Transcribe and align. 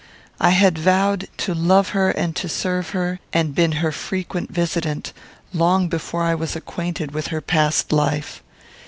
I 0.39 0.49
had 0.49 0.79
vowed 0.79 1.27
to 1.37 1.53
love 1.53 1.89
her 1.89 2.09
and 2.09 2.35
serve 2.35 2.89
her, 2.89 3.19
and 3.31 3.53
been 3.53 3.73
her 3.73 3.91
frequent 3.91 4.49
visitant, 4.51 5.13
long 5.53 5.89
before 5.89 6.23
I 6.23 6.33
was 6.33 6.55
acquainted 6.55 7.11
with 7.11 7.27
her 7.27 7.39
past 7.39 7.91
life. 7.91 8.41